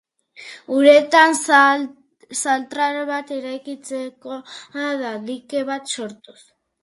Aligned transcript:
Uretan 0.77 1.35
zentral 2.37 2.97
bat 3.11 3.33
eraikitzen 3.37 4.89
da 5.05 5.11
dike 5.31 5.63
bat 5.71 5.95
sortuz. 5.97 6.39